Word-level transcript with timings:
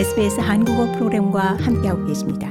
SBS 0.00 0.40
한국어 0.40 0.90
프로그램과 0.92 1.58
함께하고 1.60 2.06
계십니다. 2.06 2.48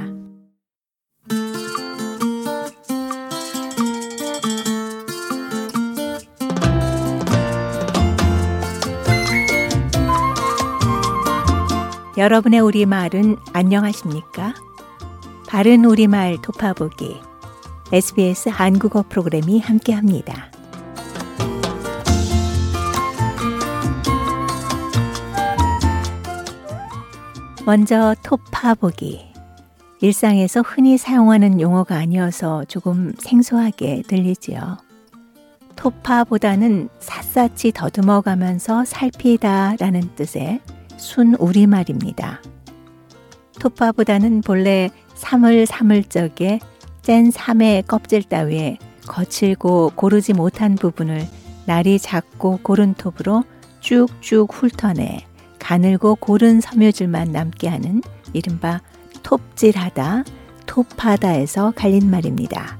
여러분의 12.16 12.60
우리말은 12.60 13.36
안녕하십니까? 13.52 14.54
바른 15.48 15.84
우리말 15.84 16.36
도파보기 16.42 17.16
SBS 17.92 18.48
한국어 18.50 19.02
프로그램이 19.08 19.58
함께합니다. 19.58 20.52
먼저 27.66 28.14
토파보기. 28.22 29.30
일상에서 30.00 30.62
흔히 30.62 30.96
사용하는 30.96 31.60
용어가 31.60 31.96
아니어서 31.96 32.64
조금 32.64 33.12
생소하게 33.18 34.02
들리지요. 34.08 34.78
토파보다는 35.76 36.88
샅샅이 36.98 37.72
더듬어 37.72 38.22
가면서 38.22 38.84
살피다 38.86 39.76
라는 39.78 40.00
뜻의 40.14 40.60
순 40.96 41.34
우리말입니다. 41.34 42.40
토파보다는 43.60 44.40
본래 44.40 44.88
사물사물 45.14 46.04
적에 46.04 46.60
짠 47.02 47.30
삼의 47.30 47.82
껍질 47.82 48.22
따위에 48.22 48.78
거칠고 49.06 49.92
고르지 49.96 50.32
못한 50.32 50.76
부분을 50.76 51.26
날이 51.66 51.98
작고 51.98 52.60
고른 52.62 52.94
톱으로 52.94 53.44
쭉쭉 53.80 54.50
훑어내 54.50 55.29
가늘고 55.70 56.16
고른 56.16 56.60
섬유질만 56.60 57.30
남게 57.30 57.68
하는 57.68 58.02
이른바 58.32 58.80
톱질하다, 59.22 60.24
톱하다에서 60.66 61.74
갈린 61.76 62.10
말입니다. 62.10 62.76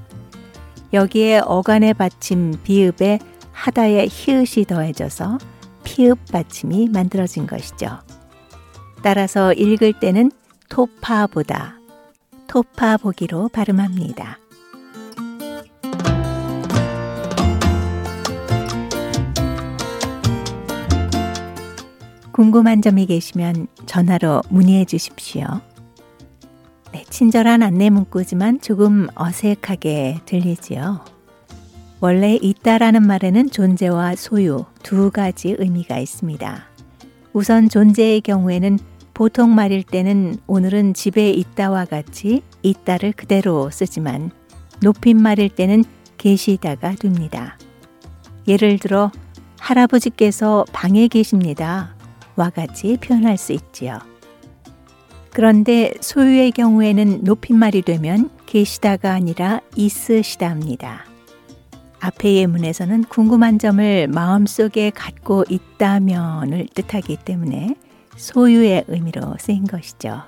여기에 0.91 1.39
어간의 1.45 1.93
받침 1.93 2.57
비읍에 2.65 3.19
하다의 3.53 4.09
히읗이 4.09 4.65
더해져서 4.65 5.37
피읍 5.85 6.33
받침이 6.33 6.89
만들어진 6.89 7.47
것이죠. 7.47 7.99
따라서 9.01 9.53
읽을 9.53 9.93
때는 9.97 10.29
토파보다, 10.67 11.79
토파보기로 12.47 13.51
발음합니다. 13.53 14.40
궁금한 22.41 22.81
점이 22.81 23.05
계시면 23.05 23.67
전화로 23.85 24.41
문의해 24.49 24.85
주십시오. 24.85 25.45
네, 26.91 27.05
친절한 27.07 27.61
안내 27.61 27.91
문구지만 27.91 28.61
조금 28.61 29.07
어색하게 29.13 30.21
들리지요. 30.25 31.05
원래 31.99 32.39
있다라는 32.41 33.05
말에는 33.05 33.51
존재와 33.51 34.15
소유 34.15 34.65
두 34.81 35.11
가지 35.11 35.55
의미가 35.55 35.99
있습니다. 35.99 36.65
우선 37.33 37.69
존재의 37.69 38.21
경우에는 38.21 38.79
보통 39.13 39.53
말일 39.53 39.83
때는 39.83 40.37
오늘은 40.47 40.95
집에 40.95 41.29
있다와 41.29 41.85
같이 41.85 42.41
있다를 42.63 43.11
그대로 43.11 43.69
쓰지만 43.69 44.31
높임말일 44.81 45.49
때는 45.49 45.83
계시다가 46.17 46.95
됩니다. 46.95 47.59
예를 48.47 48.79
들어 48.79 49.11
할아버지께서 49.59 50.65
방에 50.73 51.07
계십니다. 51.07 51.93
와 52.41 52.49
같이 52.49 52.97
표현할 52.97 53.37
수 53.37 53.53
있지요. 53.53 53.99
그런데 55.31 55.93
소유의 56.01 56.51
경우에는 56.51 57.23
높임말이 57.23 57.83
되면 57.83 58.31
계시다가 58.47 59.13
아니라 59.13 59.61
있으시다 59.75 60.49
합니다. 60.49 61.05
앞의 61.99 62.37
예문에서는 62.37 63.03
궁금한 63.03 63.59
점을 63.59 64.07
마음속에 64.07 64.89
갖고 64.89 65.45
있다면을 65.47 66.67
뜻하기 66.73 67.17
때문에 67.23 67.75
소유의 68.17 68.85
의미로 68.87 69.35
쓰인 69.39 69.65
것이죠. 69.65 70.23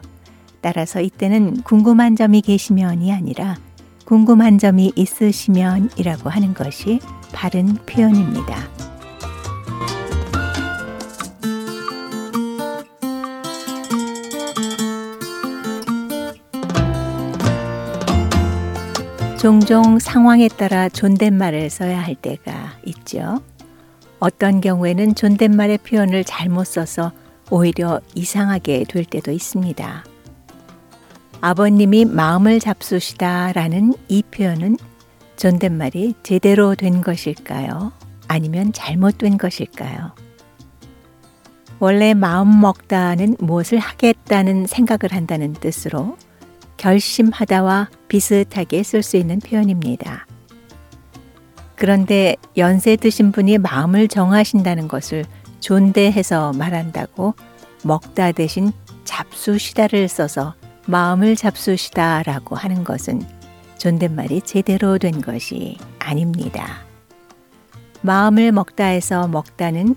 따라서 0.62 1.02
이때는 1.02 1.64
궁금한 1.64 2.16
점이 2.16 2.42
계시면이 2.42 3.12
아니라 3.12 3.58
궁금한 4.06 4.60
점이 4.60 4.94
있으시면이라고 4.96 6.30
하는 6.30 6.54
것이 6.54 7.00
바른 7.34 7.74
표현입니다. 7.88 8.93
종종 19.44 20.00
상황에 20.00 20.48
따라 20.48 20.88
존댓말을 20.88 21.70
써야 21.70 22.02
할 22.02 22.16
때가 22.16 22.78
있죠. 22.86 23.42
어떤 24.20 24.62
경우에는 24.62 25.16
존댓말의 25.16 25.80
표현을 25.80 26.24
잘못 26.24 26.64
써서 26.64 27.12
오히려 27.52 28.00
이상하게 28.16 28.86
될 28.88 29.04
때도 29.04 29.34
있습니다. 29.34 30.06
아버님이 31.42 32.06
마음을 32.06 32.62
잡수시다 32.62 33.52
라는 33.52 33.94
이 34.08 34.24
표현은 34.24 34.78
존댓말이 35.36 36.14
제대로 36.24 36.74
된 36.76 37.02
것일까요? 37.02 37.92
아니면 38.30 38.72
잘못된 38.72 39.38
것일까요? 39.38 40.16
원래 41.80 42.14
마음 42.14 42.62
먹다는 42.62 43.36
무엇을 43.40 43.78
하겠다는 43.80 44.68
생각을 44.68 45.12
한다는 45.12 45.52
뜻으로 45.52 46.16
결심하다와 46.78 47.90
비슷하게 48.14 48.84
쓸 48.84 49.02
수 49.02 49.18
있는 49.18 49.40
표현입니다. 49.40 50.28
그런데 51.74 52.36
연세 52.58 52.96
드신 52.96 53.32
분이 53.32 53.58
마음을 53.58 54.08
정하신다는 54.08 54.88
것을 54.88 55.26
존대해서 55.60 56.54
말한다고 56.54 57.34
먹다 57.84 58.32
대신 58.32 58.72
잡수시다를 59.04 60.08
써서 60.08 60.54
마음을 60.86 61.36
잡수시다라고 61.36 62.56
하는 62.56 62.84
것은 62.84 63.24
존댓말이 63.80 64.42
제대로 64.42 65.00
된 65.00 65.20
것이 65.20 65.80
아닙니다. 65.98 66.86
마음을 68.02 68.52
먹다 68.52 68.86
해서 68.86 69.28
먹다는 69.28 69.96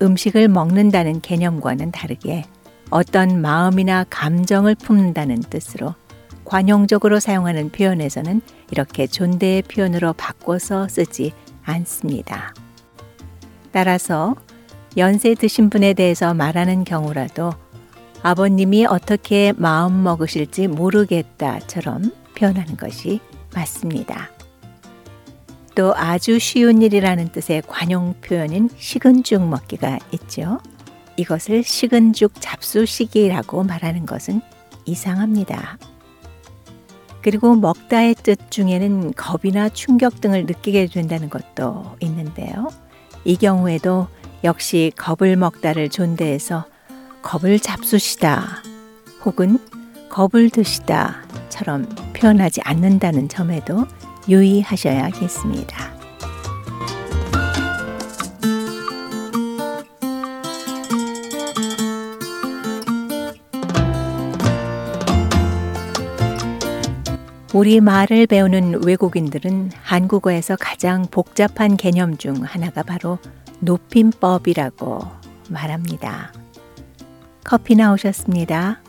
음식을 0.00 0.48
먹는다는 0.48 1.20
개념과는 1.20 1.90
다르게 1.92 2.46
어떤 2.88 3.42
마음이나 3.42 4.06
감정을 4.08 4.74
품는다는 4.74 5.40
뜻으로 5.40 5.94
관용적으로 6.48 7.20
사용하는 7.20 7.70
표현에서는 7.70 8.40
이렇게 8.70 9.06
존대의 9.06 9.62
표현으로 9.62 10.14
바꿔서 10.14 10.88
쓰지 10.88 11.32
않습니다. 11.62 12.54
따라서 13.70 14.34
연세 14.96 15.34
드신 15.34 15.68
분에 15.68 15.92
대해서 15.92 16.32
말하는 16.32 16.84
경우라도 16.84 17.52
아버님이 18.22 18.86
어떻게 18.86 19.52
마음 19.56 20.02
먹으실지 20.02 20.68
모르겠다처럼 20.68 22.12
표현하는 22.36 22.76
것이 22.76 23.20
맞습니다. 23.54 24.30
또 25.74 25.94
아주 25.94 26.38
쉬운 26.38 26.82
일이라는 26.82 27.28
뜻의 27.28 27.62
관용 27.66 28.14
표현인 28.20 28.68
식은 28.76 29.22
죽 29.22 29.46
먹기가 29.46 29.98
있죠. 30.12 30.58
이것을 31.16 31.62
식은 31.62 32.14
죽 32.14 32.32
잡수시기라고 32.40 33.62
말하는 33.64 34.06
것은 34.06 34.40
이상합니다. 34.86 35.78
그리고 37.28 37.54
먹다의 37.56 38.14
뜻 38.14 38.50
중에는 38.50 39.12
겁이나 39.12 39.68
충격 39.68 40.22
등을 40.22 40.46
느끼게 40.46 40.86
된다는 40.86 41.28
것도 41.28 41.96
있는데요. 42.00 42.70
이 43.26 43.36
경우에도 43.36 44.08
역시 44.44 44.92
겁을 44.96 45.36
먹다를 45.36 45.90
존대해서 45.90 46.64
겁을 47.20 47.58
잡수시다 47.58 48.62
혹은 49.26 49.58
겁을 50.08 50.48
드시다처럼 50.48 51.86
표현하지 52.14 52.62
않는다는 52.64 53.28
점에도 53.28 53.84
유의하셔야겠습니다. 54.26 55.97
우리 67.54 67.80
말을 67.80 68.26
배우는 68.26 68.84
외국인들은 68.84 69.70
한국어에서 69.80 70.54
가장 70.60 71.06
복잡한 71.10 71.78
개념 71.78 72.18
중 72.18 72.42
하나가 72.44 72.82
바로 72.82 73.18
높임법이라고 73.60 75.00
말합니다. 75.48 76.32
커피 77.44 77.74
나오셨습니다. 77.74 78.82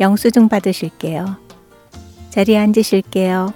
영수증 0.00 0.48
받으실게요. 0.48 1.36
자리에 2.30 2.58
앉으실게요. 2.58 3.52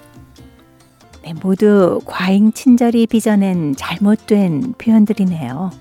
네, 1.23 1.33
모두 1.41 1.99
과잉 2.05 2.53
친절이 2.53 3.07
빚어낸 3.07 3.75
잘못된 3.75 4.75
표현들이네요. 4.77 5.71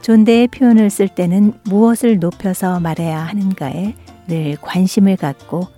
존대의 0.00 0.48
표현을 0.48 0.90
쓸 0.90 1.06
때는 1.06 1.52
무엇을 1.64 2.18
높여서 2.18 2.80
말해야 2.80 3.20
하는가에 3.20 3.94
늘 4.26 4.56
관심을 4.60 5.16
갖고 5.16 5.68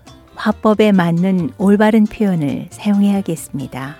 화법에 0.44 0.93
맞는 0.93 1.52
올바른 1.56 2.05
표현을 2.05 2.67
사용해야겠습니다. 2.69 3.96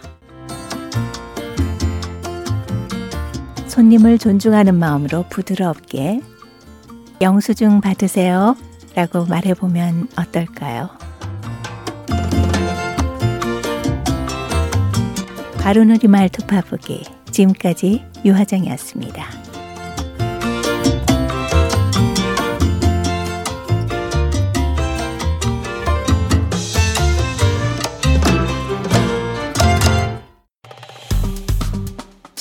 손님을 3.67 4.19
존중하는 4.19 4.75
마음으로 4.75 5.25
부드럽게 5.31 6.21
영수증 7.23 7.81
받으세요 7.81 8.59
라고 8.95 9.25
말해보면 9.25 10.09
어떨까요? 10.19 10.91
바른 15.63 16.09
우리말 16.09 16.29
톺아보기 16.29 17.05
지금까지 17.31 18.05
유화정이었습니다. 18.23 19.54